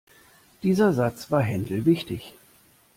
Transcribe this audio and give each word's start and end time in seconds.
Dieser 0.63 0.93
Satz 0.93 1.29
war 1.29 1.43
Händel 1.43 1.85
wichtig. 1.85 2.33